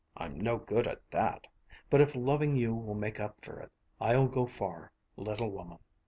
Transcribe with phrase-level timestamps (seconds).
[0.17, 1.45] I'm no good at that.
[1.91, 5.77] But if loving you will make up for it, I'll go far, little woman."